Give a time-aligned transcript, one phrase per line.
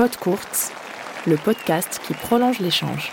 [0.00, 0.72] Pod Courts,
[1.26, 3.12] le podcast qui prolonge l'échange.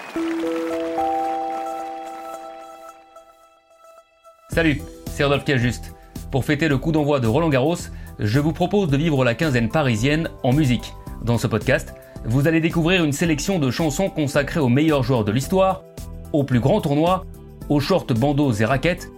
[4.54, 5.94] Salut, c'est Rodolphe Cajuste.
[6.32, 7.76] Pour fêter le coup d'envoi de Roland Garros,
[8.20, 10.94] je vous propose de vivre la quinzaine parisienne en musique.
[11.26, 11.94] Dans ce podcast,
[12.24, 15.84] vous allez découvrir une sélection de chansons consacrées aux meilleurs joueurs de l'histoire,
[16.32, 17.26] aux plus grands tournois,
[17.68, 19.12] aux shorts bandeaux et raquettes,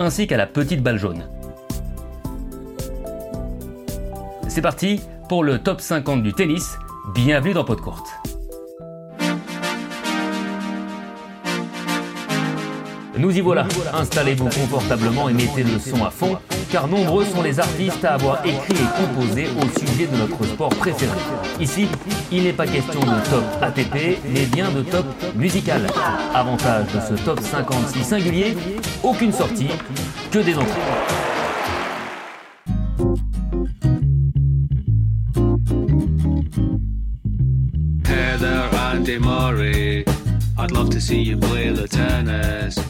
[0.00, 1.28] ainsi qu'à la petite balle jaune.
[4.48, 6.76] C'est parti pour le top 50 du tennis.
[7.12, 8.02] Bienvenue dans Podcourt.
[13.18, 16.38] Nous y voilà, installez-vous confortablement et mettez le son à fond,
[16.70, 20.70] car nombreux sont les artistes à avoir écrit et composé au sujet de notre sport
[20.70, 21.12] préféré.
[21.60, 21.88] Ici,
[22.32, 25.04] il n'est pas question de top ATP, mais bien de top
[25.36, 25.86] musical.
[26.34, 28.56] Avantage de ce top 56 singulier,
[29.02, 29.68] aucune sortie,
[30.32, 31.33] que des entrées.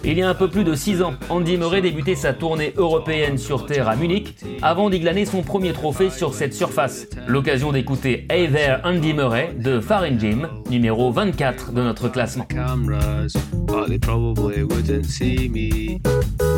[0.05, 3.39] Il y a un peu plus de 6 ans, Andy Murray débutait sa tournée européenne
[3.39, 7.07] sur terre à Munich avant d'y glaner son premier trophée sur cette surface.
[7.27, 12.47] L'occasion d'écouter Hey There Andy Murray de Farin Jim, numéro 24 de notre classement.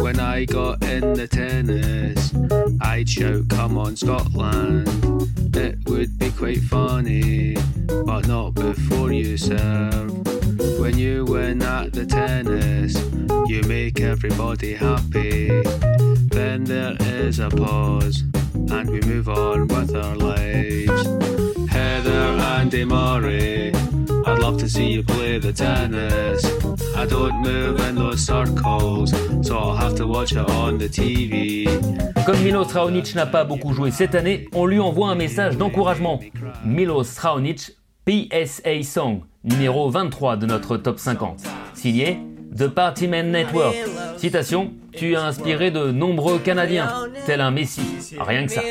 [0.02, 2.32] When I got in the tennis,
[2.80, 4.86] I'd shout, Come on, Scotland.
[5.56, 7.56] It would be quite funny,
[8.04, 10.45] but not before you serve.
[10.58, 12.94] When you win at the tennis,
[13.46, 15.48] you make everybody happy.
[16.28, 18.22] Then there is a pause,
[18.54, 21.06] and we move on with our lives.
[21.70, 23.72] Heather Andy Murray,
[24.26, 26.44] I'd love to see you play the tennis.
[26.96, 29.12] I don't move in those circles,
[29.46, 31.66] so I'll have to watch it on the TV.
[32.24, 36.20] Comme Milos Raonic n'a pas beaucoup joué cette année, on lui envoie un message d'encouragement.
[36.64, 37.72] Milos Raonic,
[38.08, 41.42] PSA Song, numéro 23 de notre top 50.
[41.74, 42.20] Signé
[42.56, 43.74] The Partyman Network.
[44.16, 46.88] Citation Tu as inspiré de nombreux Canadiens,
[47.26, 47.80] tel un Messi.
[48.20, 48.62] Rien que ça.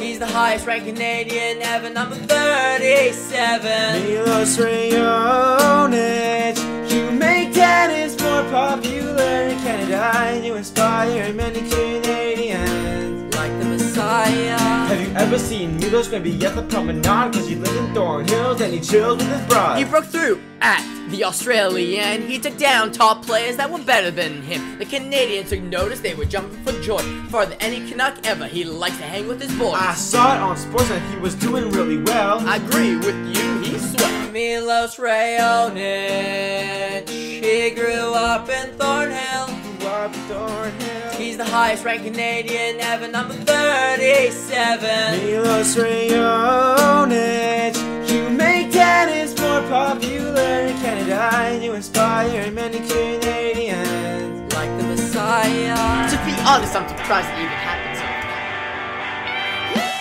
[0.00, 4.02] He's the highest ranked Canadian ever, number 37.
[4.02, 6.56] Milos Raonic,
[6.90, 12.11] you make tennis more popular in Canada, and you inspire many Canadians.
[14.32, 17.32] Have you ever seen Milos maybe at the promenade?
[17.32, 19.78] Cause he lives in Thornhills and he chills with his bride.
[19.78, 22.22] He broke through at the Australian.
[22.22, 24.78] He took down top players that were better than him.
[24.78, 27.02] The Canadians took notice, they were jumping for joy.
[27.28, 29.74] Farther than any Canuck ever, he likes to hang with his boys.
[29.74, 32.40] I saw it on sports and he was doing really well.
[32.48, 34.32] I agree with you, he sweat.
[34.32, 39.48] Milos Raonic, he grew up in Thornhill.
[41.32, 45.24] He's the highest ranked Canadian ever, number 37.
[45.24, 47.74] Milos Raonic,
[48.06, 56.10] you make tennis more popular in Canada, and you inspire many Canadians like the Messiah.
[56.10, 58.04] To be honest, I'm surprised it even happened so.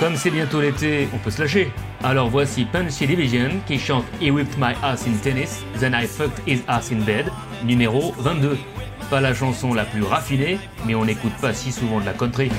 [0.01, 1.71] Comme c'est bientôt l'été, on peut se lâcher.
[2.03, 6.41] Alors voici Punchy Division qui chante He whipped my ass in tennis, then I fucked
[6.45, 7.31] his ass in bed,
[7.63, 8.80] numéro 22.
[9.11, 12.49] Pas la chanson la plus raffinée, mais on n'écoute pas si souvent de la country.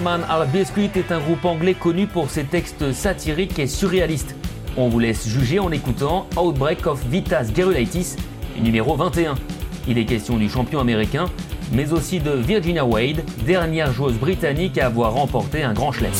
[0.00, 4.34] Halfman Half Biscuit est un groupe anglais connu pour ses textes satiriques et surréalistes.
[4.78, 8.16] On vous laisse juger en écoutant Outbreak of Vitas Gerulaitis,
[8.58, 9.34] numéro 21.
[9.86, 11.26] Il est question du champion américain,
[11.72, 16.12] mais aussi de Virginia Wade, dernière joueuse britannique à avoir remporté un grand chelem.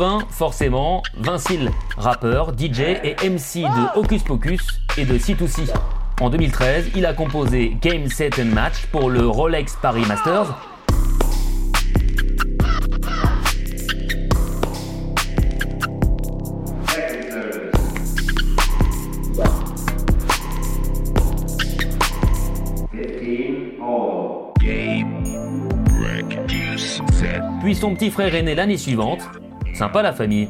[0.00, 5.70] 20, forcément, Vincile, rappeur, DJ et MC de Hocus Pocus et de C2C.
[6.22, 10.56] En 2013, il a composé Game Set and Match pour le Rolex Paris Masters.
[27.62, 29.20] Puis son petit frère est né l'année suivante.
[29.80, 30.46] Sympa la famille.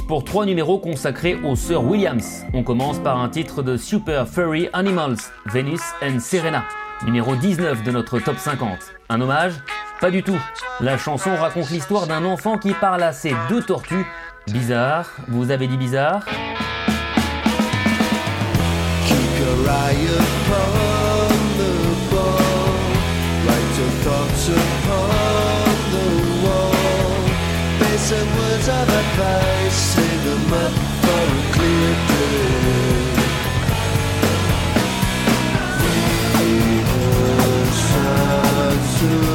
[0.00, 2.44] Pour trois numéros consacrés aux sœurs Williams.
[2.54, 6.64] On commence par un titre de Super Furry Animals, Venus and Serena,
[7.04, 8.78] numéro 19 de notre top 50.
[9.10, 9.52] Un hommage
[10.00, 10.38] Pas du tout.
[10.80, 14.06] La chanson raconte l'histoire d'un enfant qui parle à ses deux tortues.
[14.46, 16.24] Bizarre, vous avez dit bizarre?
[28.62, 30.72] Words of advice, say them up
[31.02, 32.42] for a clear day.
[37.94, 39.31] My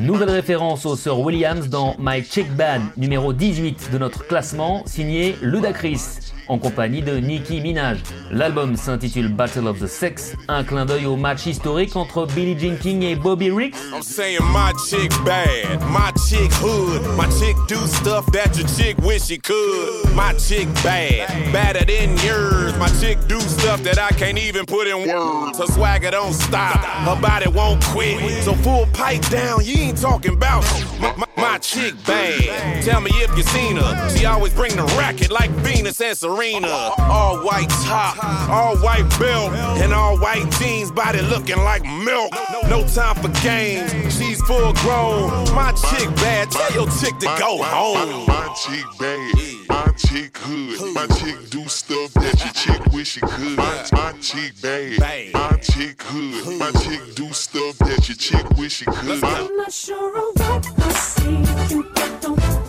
[0.00, 5.36] Nouvelle référence aux sœurs Williams dans My Chick Bad, numéro 18 de notre classement, signé
[5.42, 7.98] Ludacris, en compagnie de Nicki Minaj.
[8.30, 12.76] L'album s'intitule Battle of the Sex, un clin d'œil au match historique entre Billie Jean
[12.76, 13.76] King et Bobby Riggs.
[13.92, 18.96] I'm saying my chick bad, my chick hood, my chick do stuff that your chick
[18.98, 20.14] wish she could.
[20.14, 22.76] My chick bad, badder than yours.
[22.78, 25.58] My chick do stuff that I can't even put in words.
[25.58, 28.44] Her swagger don't stop, her body won't quit.
[28.44, 30.64] So full pipe down, you ain't talking about
[31.00, 32.82] my, my, my chick bad.
[32.82, 34.16] Tell me if you seen her.
[34.16, 36.35] She always bring the racket like Venus and Serena.
[36.36, 42.30] All white top, all white belt, and all white jeans, body looking like milk.
[42.68, 45.30] No time for games, she's full grown.
[45.54, 48.26] My chick bad, tell your chick to go home.
[48.26, 49.34] my chick bad,
[49.70, 53.56] my chick hood, my chick do stuff that your chick wish she could.
[53.56, 58.74] My, my chick bad, my chick hood, my chick do stuff that your chick wish
[58.74, 59.24] she could.
[59.24, 61.74] I'm not sure of what I see.
[61.74, 62.65] You get don't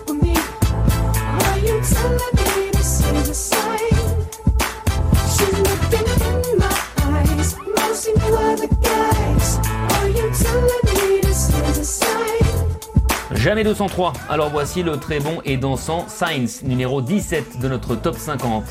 [13.48, 14.14] Jamais 203.
[14.30, 18.66] Alors voici le très bon et dansant Science, numéro 17 de notre top 50.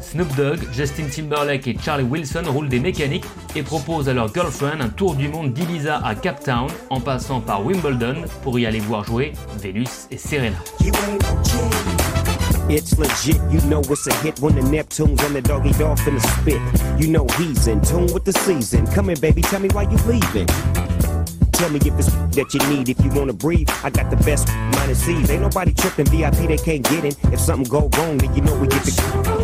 [0.00, 4.80] Snoop Dogg, Justin Timberlake et Charlie Wilson roulent des mécaniques et proposent à leur girlfriend
[4.80, 8.80] un tour du monde d'Ibiza à Cape Town en passant par Wimbledon pour y aller
[8.80, 10.56] voir jouer Venus et Serena.
[12.74, 16.20] It's legit, you know it's a hit when the Neptune's and the doggy in the
[16.40, 16.98] spit.
[16.98, 18.86] You know he's in tune with the season.
[18.86, 20.46] Come in, baby, tell me why you leaving.
[21.52, 23.68] Tell me if it's that you need, if you wanna breathe.
[23.84, 25.30] I got the best minus C's.
[25.30, 27.14] Ain't nobody tripping VIP, they can't get in.
[27.30, 29.41] If something go wrong, then you know we get the.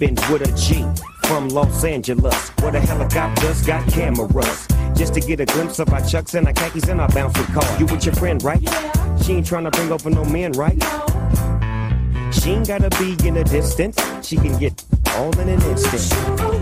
[0.00, 0.84] You in with a G
[1.26, 4.66] from Los Angeles, where the helicopters got cameras.
[4.94, 7.78] Just to get a glimpse of our chucks and our khakis and our bouncing car.
[7.78, 8.60] You with your friend, right?
[8.60, 9.16] Yeah.
[9.16, 10.76] She ain't trying to bring over no men, right?
[10.76, 12.30] No.
[12.32, 13.98] She ain't gotta be in the distance.
[14.26, 14.84] She can get
[15.16, 16.38] all in an instant.
[16.38, 16.58] Don't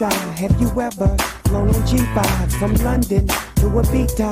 [0.00, 4.30] Have you ever flown on G5 from London to Ibiza?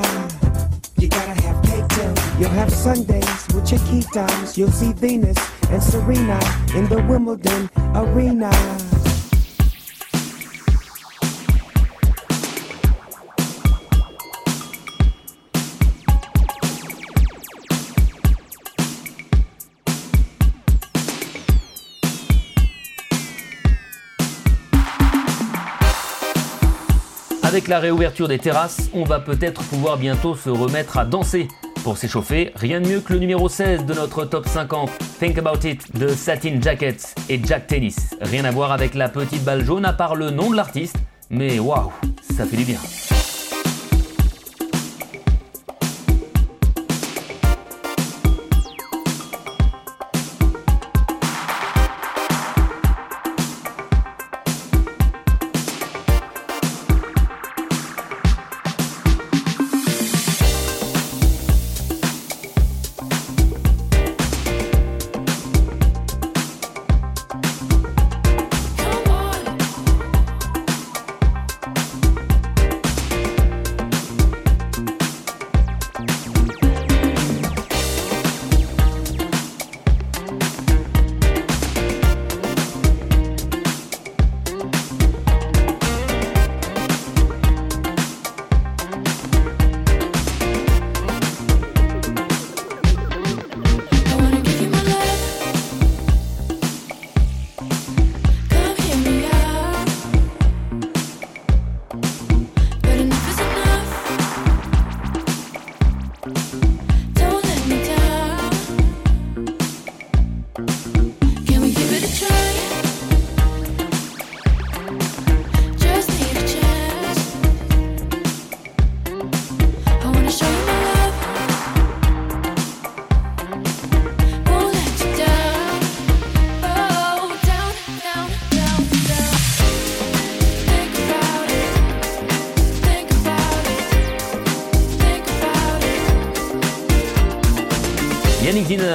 [0.96, 2.38] You gotta have cake too.
[2.38, 4.56] You'll have Sundays with your key times.
[4.56, 5.36] You'll see Venus
[5.70, 6.38] and Serena
[6.76, 8.75] in the Wimbledon arena.
[27.46, 31.46] Avec la réouverture des terrasses, on va peut-être pouvoir bientôt se remettre à danser.
[31.84, 35.64] Pour s'échauffer, rien de mieux que le numéro 16 de notre top 50, Think About
[35.64, 38.16] It de Satin Jackets et Jack Tennis.
[38.20, 40.96] Rien à voir avec la petite balle jaune à part le nom de l'artiste,
[41.30, 41.92] mais waouh,
[42.36, 42.80] ça fait du bien.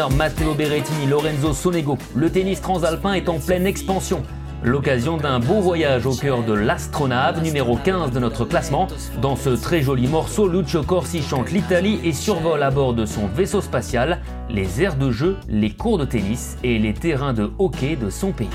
[0.09, 4.23] Matteo Berrettini, Lorenzo Sonego, le tennis transalpin est en pleine expansion.
[4.63, 8.87] L'occasion d'un beau voyage au cœur de l'astronave, numéro 15 de notre classement.
[9.21, 13.27] Dans ce très joli morceau, Lucio Corsi chante l'Italie et survole à bord de son
[13.27, 17.95] vaisseau spatial les aires de jeu, les cours de tennis et les terrains de hockey
[17.95, 18.49] de son pays.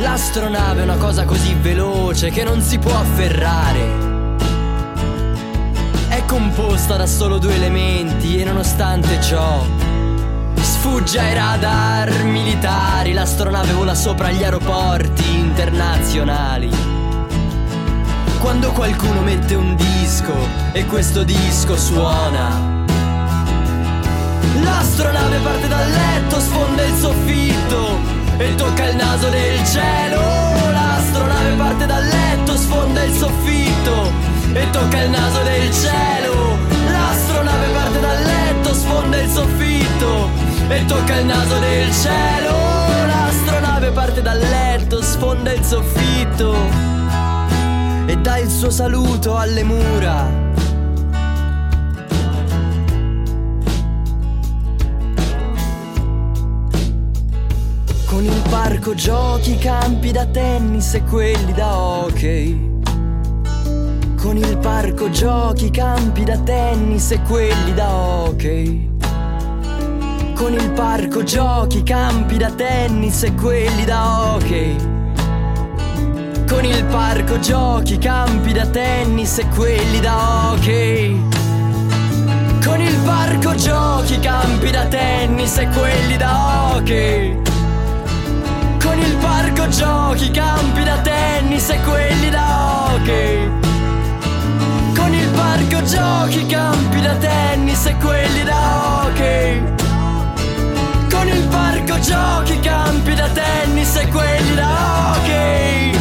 [0.00, 4.12] L'astronave è cosa così veloce che non si può afferrare.
[7.06, 9.20] Solo e nonostante
[10.84, 13.14] sfugge ai radar militari.
[13.14, 16.68] L'astronave vola sopra gli aeroporti internazionali.
[18.38, 20.34] Quando qualcuno mette un disco
[20.72, 22.84] e questo disco suona.
[24.62, 27.98] L'astronave parte dal letto, sfonda il soffitto
[28.36, 30.20] e tocca il naso del cielo.
[30.70, 34.12] L'astronave parte dal letto, sfonda il soffitto
[34.52, 36.58] e tocca il naso del cielo.
[36.90, 42.52] L'astronave parte dal letto, sfonda il soffitto e tocca il naso del cielo.
[43.06, 46.54] L'astronave parte dal letto, sfonda il soffitto
[48.06, 50.42] e dà il suo saluto alle mura.
[58.06, 62.72] Con il parco giochi campi da tennis e quelli da hockey.
[64.16, 68.93] Con il parco giochi campi da tennis e quelli da hockey.
[70.34, 74.76] Con il parco giochi campi da tennis e quelli da hockey.
[76.48, 81.42] Con il parco giochi campi da tennis e quelli da hockey.
[82.64, 87.42] Con il parco giochi, campi da tennis e quelli da hockey.
[88.82, 93.50] Con il parco giochi, campi da tennis e quelli da hockey.
[94.96, 99.83] Con il parco giochi, campi da tennis e quelli da hockey.
[101.54, 105.92] Parco giochi, campi da tennis e quelli da hockey.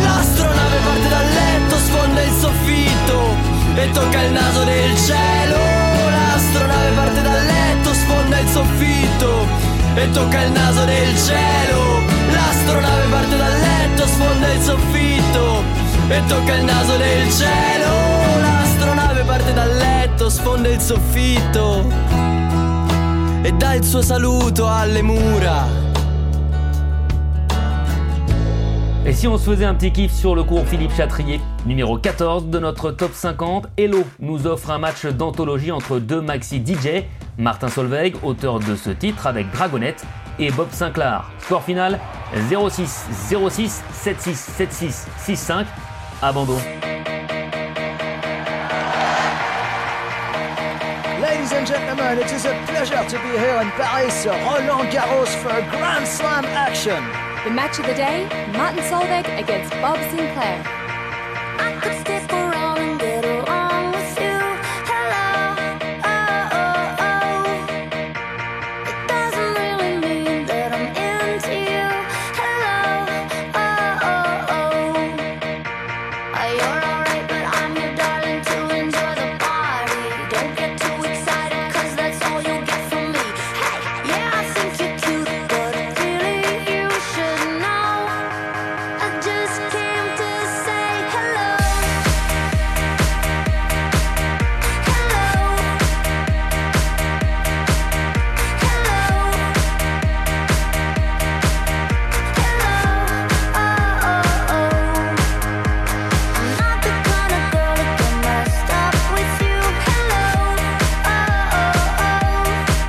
[0.00, 3.18] L'astronave parte dal letto, sfonda il soffitto
[3.74, 5.58] e tocca il naso del cielo.
[6.08, 9.46] L'astronave parte dal letto, sfonda il soffitto
[9.96, 11.80] e tocca il naso del cielo.
[12.32, 15.62] L'astronave parte dal letto, sfonda il soffitto
[16.08, 18.40] e tocca il naso del cielo.
[18.40, 22.53] L'astronave parte dal letto, sfonda il soffitto
[23.44, 24.66] e dà il suo saluto.
[29.06, 32.46] Et si on se faisait un petit kiff sur le cours Philippe Chatrier, numéro 14
[32.46, 37.04] de notre top 50, Hello nous offre un match d'anthologie entre deux maxi DJ,
[37.36, 40.04] Martin Solveig, auteur de ce titre avec Dragonette,
[40.38, 41.30] et Bob Sinclair.
[41.40, 42.00] Score final
[42.48, 45.66] 06 06 76 76 65.
[46.22, 46.56] Abandon.
[51.64, 55.62] And gentlemen, it is a pleasure to be here in Paris, Roland Garros for a
[55.70, 57.02] Grand Slam action.
[57.44, 60.83] The match of the day, Martin Solveig against Bob Sinclair.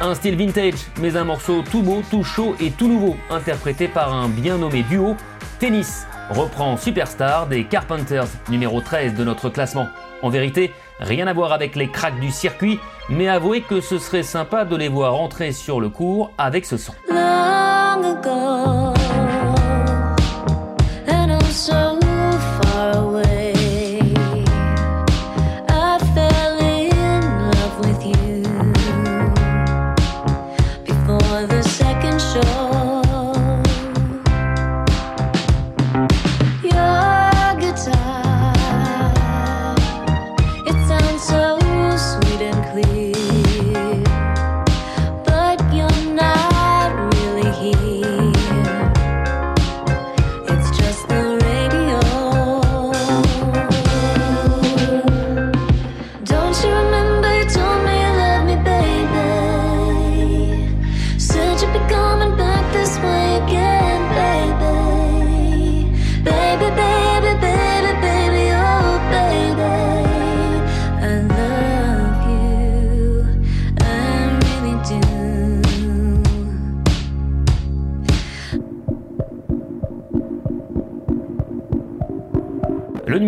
[0.05, 4.13] Un style vintage, mais un morceau tout beau, tout chaud et tout nouveau, interprété par
[4.13, 5.15] un bien nommé duo,
[5.57, 9.87] Tennis, reprend Superstar des Carpenters, numéro 13 de notre classement.
[10.21, 14.21] En vérité, rien à voir avec les cracks du circuit, mais avouez que ce serait
[14.21, 16.93] sympa de les voir entrer sur le cours avec ce son.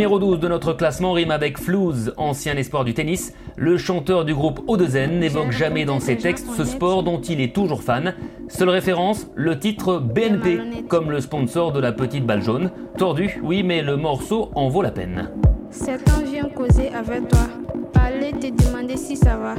[0.07, 3.33] Numéro 12 de notre classement rime avec Flouze, ancien espoir du tennis.
[3.57, 7.53] Le chanteur du groupe Odezen n'évoque jamais dans ses textes ce sport dont il est
[7.53, 8.13] toujours fan.
[8.47, 12.71] Seule référence, le titre BNP, comme le sponsor de la petite balle jaune.
[12.97, 15.29] Tordu, oui, mais le morceau en vaut la peine.
[15.73, 17.49] Je viens causer avec toi,
[17.91, 19.55] parler, te demander si ça va.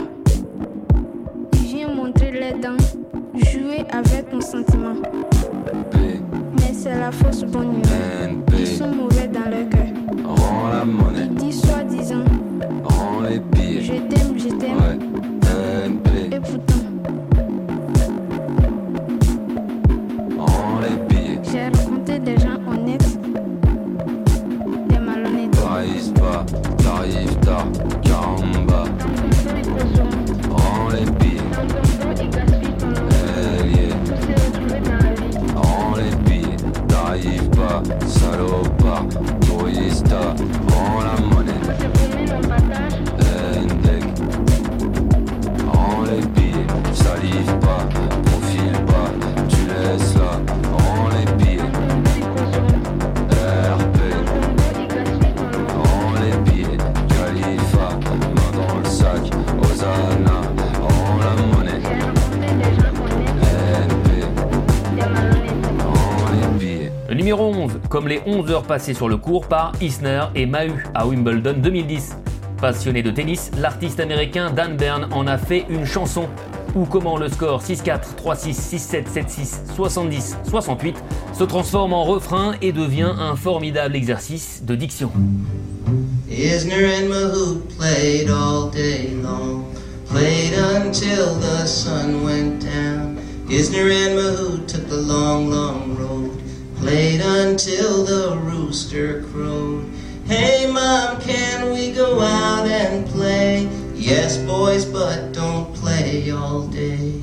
[1.63, 2.83] Viens montrer les dents,
[3.35, 4.95] jouer avec ton sentiment.
[5.93, 8.31] Mais c'est la fausse bonne humeur.
[8.59, 9.88] Ils sont mauvais dans leur cœur.
[10.29, 12.25] Rends la monnaie, disent soi-disant,
[12.85, 13.83] rends les billets.
[13.83, 14.77] je t'aime, je t'aime.
[14.77, 14.99] Ouais,
[15.41, 16.75] BNP, Et pourtant,
[20.39, 21.41] rends les billets.
[21.51, 23.19] j'ai rencontré des gens honnêtes,
[24.89, 25.51] des malhonnêtes.
[25.53, 26.45] T'arrives pas,
[26.83, 27.67] t'arrives tard,
[28.03, 28.85] caramba.
[30.51, 31.43] Rends les billets.
[33.11, 33.93] Eh.
[35.57, 39.07] Rends les billets, t'arrives pas, salopard,
[40.03, 40.35] tourista.
[40.99, 41.18] Rends
[67.89, 72.17] comme les 11 heures passées sur le cours par Isner et Mahu à Wimbledon 2010.
[72.61, 76.27] Passionné de tennis, l'artiste américain Dan Byrne en a fait une chanson.
[76.75, 80.97] Ou comment le score 6-4, 3-6, 6-7, 7-6, 70, 68
[81.33, 85.11] se transforme en refrain et devient un formidable exercice de diction.
[86.29, 89.65] Isner and Mahout played all day long,
[90.07, 93.17] played until the sun went down.
[93.49, 96.18] Isner and Mahout took the long, long road,
[96.79, 99.85] played until the rooster crowed.
[100.27, 103.69] Hey mom, can we go out and play?
[103.95, 107.23] Yes, boys, but don't play all day.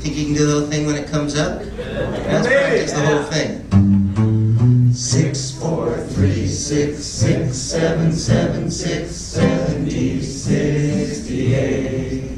[0.00, 1.60] think you can do the whole thing when it comes up?
[1.60, 4.94] Let's practice the whole thing.
[4.94, 12.30] Six, four, three, six, six, seven, seven, six, seventy, sixty-eight.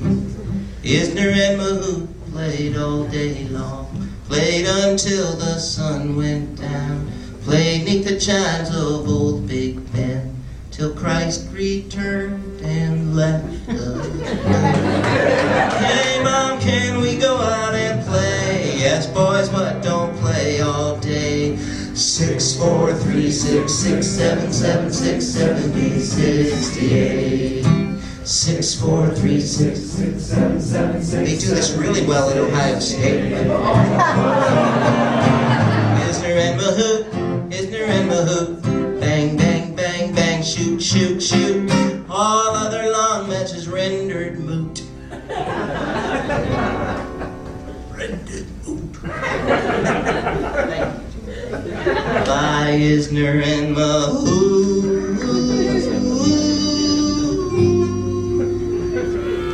[0.82, 7.12] Isner and Mahout played all day long, played until the sun went down,
[7.44, 10.27] played neath the chimes of old Big Ben,
[10.78, 14.06] till Christ returned and left us.
[15.82, 18.76] Hey, Mom, can we go out and play?
[18.78, 21.56] Yes, boys, but don't play all day.
[21.96, 27.66] Six, four, three, six, six, seven, seven, six, seventy, sixty-eight.
[28.24, 31.28] Six, four, three, six, six, seven, seven, six.
[31.28, 33.32] They do this really well at Ohio State.
[36.08, 36.97] Isner and Mahout,
[40.88, 41.70] shoot, shoot.
[42.08, 44.82] All other long matches rendered moot.
[47.92, 49.02] rendered moot.
[52.24, 54.28] By Isner and Mahout.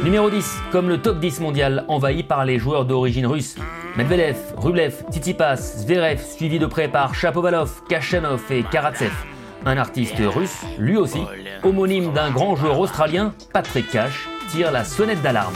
[0.04, 3.56] Numéro 10, comme le top 10 mondial envahi par les joueurs d'origine russe.
[3.96, 9.10] Medvedev, Rublev, Tsitsipas, Zverev, suivi de près par Shapovalov, Kachanov et Karatsev.
[9.66, 11.22] Un artiste russe, lui aussi,
[11.62, 15.54] homonyme d'un grand joueur australien, Patrick Cash, tire la sonnette d'alarme.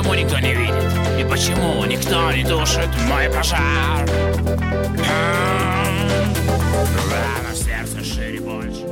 [0.00, 0.74] почему никто не видит?
[1.18, 4.08] И почему никто не тушит мой пожар?
[5.08, 5.84] А?
[7.10, 8.86] Рана в сердце шире больше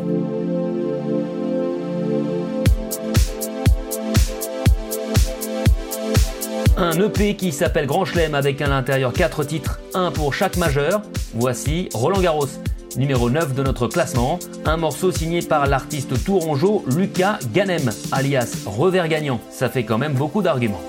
[6.76, 11.02] Un EP qui s'appelle Grand Chelem avec à l'intérieur 4 titres, un pour chaque majeur.
[11.32, 12.48] Voici Roland Garros,
[12.96, 14.40] numéro 9 de notre classement.
[14.64, 19.40] Un morceau signé par l'artiste tourangeau Lucas Ganem, alias Revers Gagnant.
[19.50, 20.80] Ça fait quand même beaucoup d'arguments.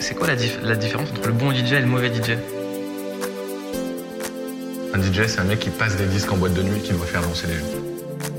[0.00, 2.32] C'est quoi la, dif- la différence entre le bon DJ et le mauvais DJ
[4.92, 7.06] Un DJ, c'est un mec qui passe des disques en boîte de nuit qui doit
[7.06, 8.30] faire danser les gens.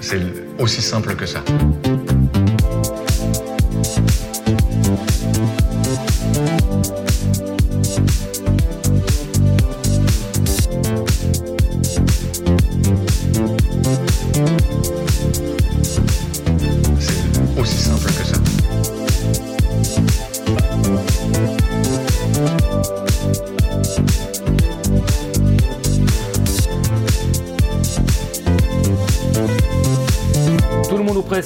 [0.00, 0.20] C'est
[0.58, 1.42] aussi simple que ça.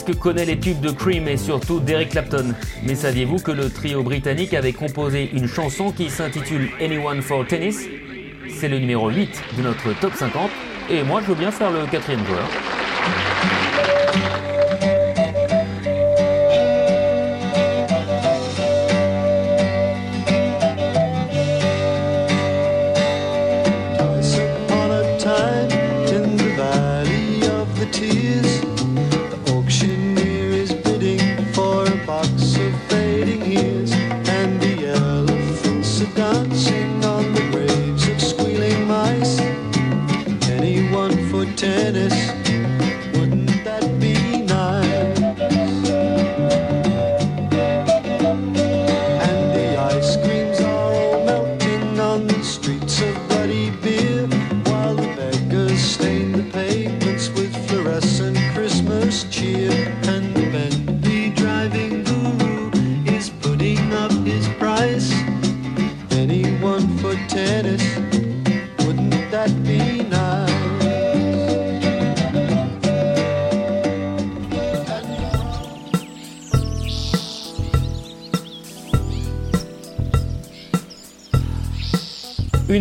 [0.06, 2.54] Presque connaît les tubes de Cream et surtout d'Eric Clapton.
[2.84, 7.88] Mais saviez-vous que le trio britannique avait composé une chanson qui s'intitule Anyone for Tennis?
[8.48, 10.50] C'est le numéro 8 de notre top 50
[10.90, 12.75] et moi je veux bien faire le quatrième joueur.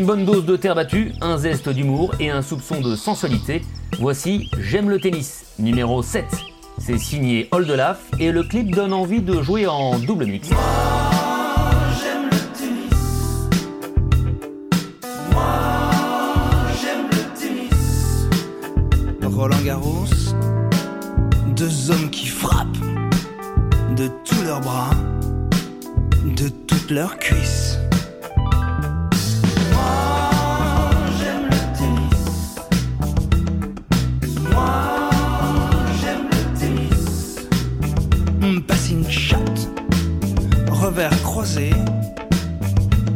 [0.06, 3.64] Une bonne dose de terre battue, un zeste d'humour et un soupçon de sensualité.
[3.98, 6.26] Voici J'aime le tennis, numéro 7.
[6.78, 10.52] C'est signé Oldelaf et le clip donne envie de jouer en double mix.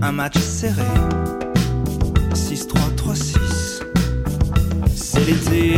[0.09, 0.81] Un match serré,
[2.33, 3.83] 6-3, 3-6.
[4.95, 5.77] C'est l'été,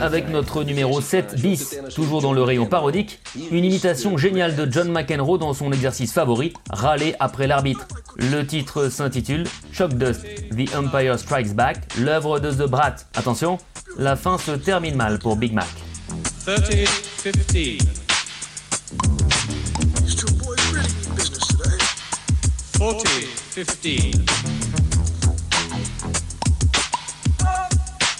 [0.00, 4.90] avec notre numéro 7 bis, toujours dans le rayon parodique, une imitation géniale de John
[4.90, 7.86] McEnroe dans son exercice favori, râler après l'arbitre.
[8.16, 12.96] Le titre s'intitule Shock Dust, The Empire Strikes Back, l'œuvre de The Brat.
[13.14, 13.58] Attention,
[13.98, 15.68] la fin se termine mal pour Big Mac.
[16.44, 16.62] 30
[17.22, 17.78] 15.
[22.78, 23.04] 40
[23.82, 24.46] 15.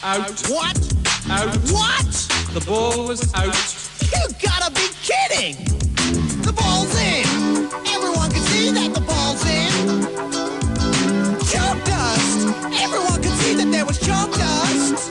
[0.03, 0.49] Out.
[0.49, 1.06] What?
[1.29, 1.57] Out.
[1.73, 2.13] What?
[2.55, 3.53] The ball was out.
[4.15, 5.57] You gotta be kidding!
[6.43, 7.27] The ball's in!
[7.85, 10.07] Everyone can see that the ball's in!
[11.51, 12.47] Chalk dust!
[12.79, 15.11] Everyone can see that there was chalk dust!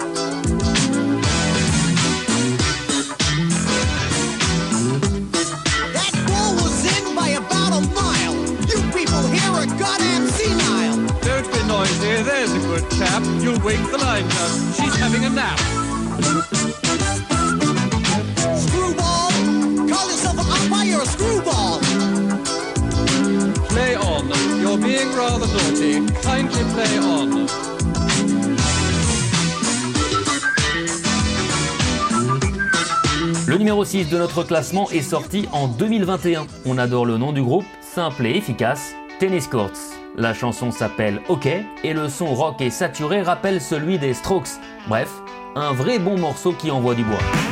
[5.91, 8.35] That ball was in by about a mile!
[8.71, 10.95] You people here are goddamn senile!
[11.27, 13.21] Don't be noisy, there's a good chap.
[13.43, 14.75] You'll wake the line judge.
[14.77, 15.74] She's having a nap.
[33.47, 36.47] Le numéro 6 de notre classement est sorti en 2021.
[36.65, 39.71] On adore le nom du groupe, simple et efficace, Tennis Courts.
[40.17, 44.59] La chanson s'appelle OK et le son rock et saturé rappelle celui des Strokes.
[44.87, 45.11] Bref,
[45.55, 47.44] un vrai bon morceau qui envoie du bois.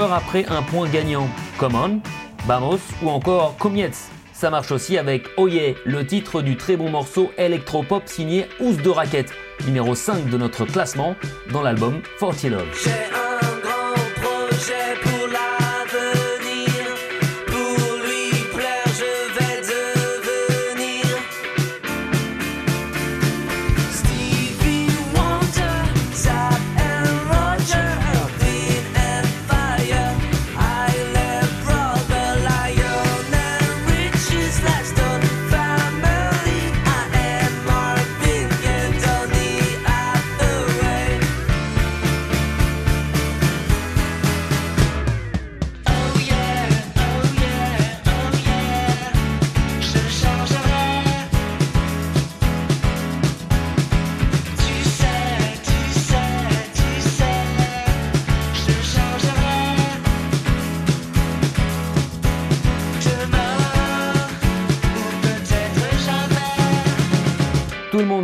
[0.00, 1.28] Après un point gagnant
[1.58, 2.00] Come on,
[3.02, 8.02] ou encore Comiettes Ça marche aussi avec Oye, le titre du très bon morceau électropop
[8.06, 9.32] signé Ous de Raquette,
[9.66, 11.14] numéro 5 de notre classement
[11.52, 13.21] dans l'album 40 Love.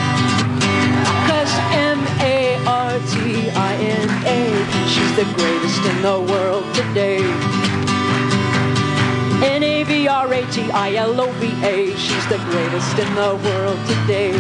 [1.28, 7.57] Cause M A R T I N A, she's the greatest in the world today.
[9.40, 11.96] N A V R A T I L O V A.
[11.96, 14.32] She's the greatest in the world today.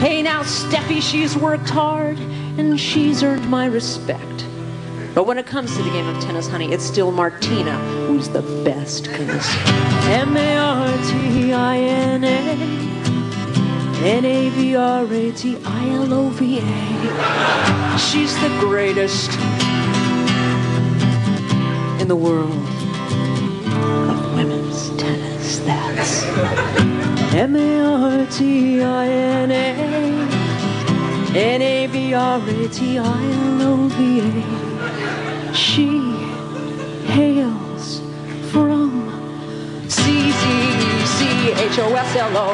[0.00, 2.18] Hey now, Steffi, she's worked hard
[2.58, 4.46] and she's earned my respect.
[5.14, 7.78] But when it comes to the game of tennis, honey, it's still Martina
[8.08, 9.12] who's the best.
[9.12, 9.46] Cause
[10.08, 12.84] M A R T I N A.
[14.04, 17.98] N A V R A T I L O V A.
[17.98, 19.30] She's the greatest
[22.00, 22.73] in the world
[26.04, 29.72] That's M A R T I N A
[31.34, 35.54] N A V R A T I L O V A.
[35.54, 35.88] She
[37.08, 38.02] hails
[38.52, 39.08] from
[39.88, 40.44] C Z
[41.06, 42.52] C H O S L O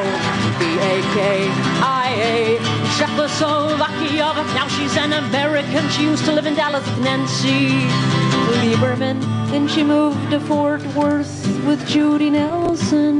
[0.57, 1.49] V A K
[1.83, 2.57] I A
[2.97, 5.89] Czechoslovakia, but now she's an American.
[5.89, 7.83] She used to live in Dallas with Nancy
[8.63, 9.21] Lieberman,
[9.51, 13.15] and she moved to Fort Worth with Judy Nelson.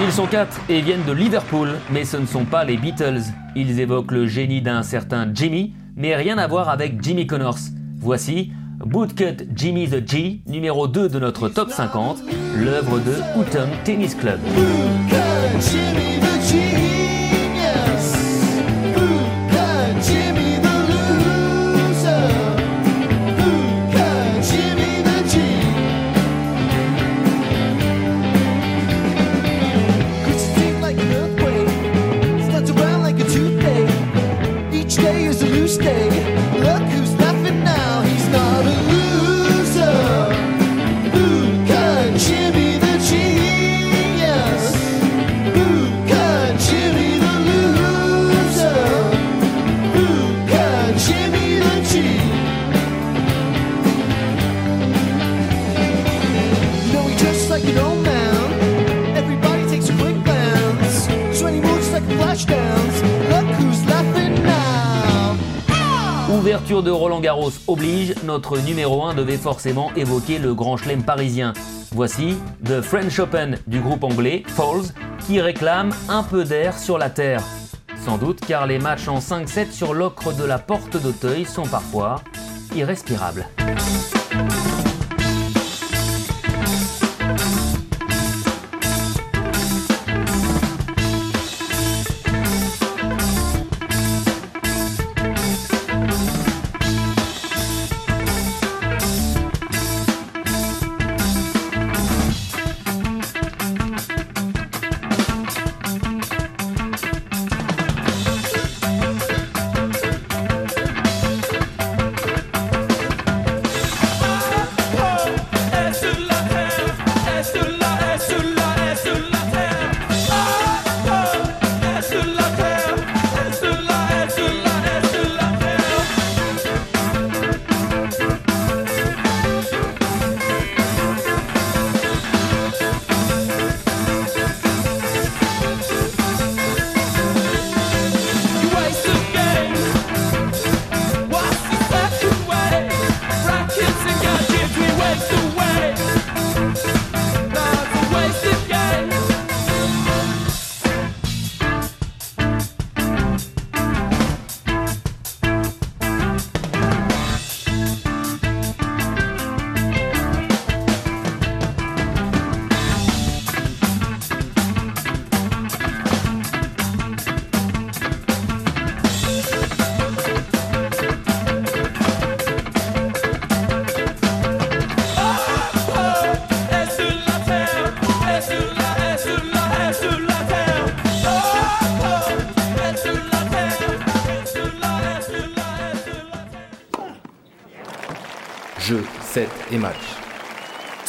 [0.00, 3.22] Ils sont quatre et viennent de Liverpool, mais ce ne sont pas les Beatles.
[3.56, 7.58] Ils évoquent le génie d'un certain Jimmy, mais rien à voir avec Jimmy Connors.
[7.98, 8.52] Voici
[8.84, 12.18] Bootcut Jimmy the G, numéro 2 de notre top 50,
[12.56, 14.38] l'œuvre de Houghton Tennis Club.
[15.60, 16.87] Jimmy the genius.
[66.48, 71.52] Ouverture de Roland Garros oblige, notre numéro 1 devait forcément évoquer le grand chelem parisien.
[71.92, 74.94] Voici The French Open du groupe anglais Falls
[75.26, 77.42] qui réclame un peu d'air sur la terre.
[78.02, 82.22] Sans doute car les matchs en 5-7 sur l'ocre de la porte d'Auteuil sont parfois
[82.74, 83.46] irrespirables.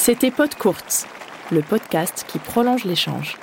[0.10, 1.06] C'était Pod Courts,
[1.52, 3.38] le podcast qui prolonge l'échange.